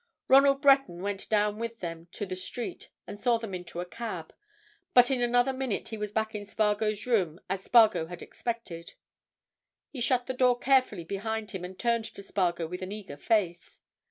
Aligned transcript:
Ronald 0.27 0.63
Breton 0.63 1.03
went 1.03 1.29
down 1.29 1.59
with 1.59 1.79
them 1.79 2.07
to 2.13 2.25
the 2.25 2.35
street 2.35 2.89
and 3.05 3.21
saw 3.21 3.37
them 3.37 3.53
into 3.53 3.81
a 3.81 3.85
cab, 3.85 4.33
but 4.95 5.11
in 5.11 5.21
another 5.21 5.53
minute 5.53 5.89
he 5.89 5.97
was 5.99 6.11
back 6.11 6.33
in 6.33 6.43
Spargo's 6.43 7.05
room 7.05 7.39
as 7.47 7.61
Spargo 7.65 8.07
had 8.07 8.23
expected. 8.23 8.95
He 9.91 10.01
shut 10.01 10.25
the 10.25 10.33
door 10.33 10.57
carefully 10.57 11.03
behind 11.03 11.51
him 11.51 11.63
and 11.63 11.77
turned 11.77 12.05
to 12.05 12.23
Spargo 12.23 12.65
with 12.65 12.81
an 12.81 12.91
eager 12.91 13.15
face. 13.15 13.79